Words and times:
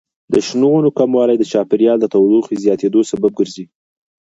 د 0.33 0.35
شنو 0.47 0.67
ونو 0.73 0.89
کموالی 0.99 1.35
د 1.39 1.43
چاپیریال 1.51 1.97
د 2.01 2.05
تودوخې 2.13 2.55
زیاتیدو 2.63 2.99
سبب 3.11 3.31
ګرځي. 3.39 3.65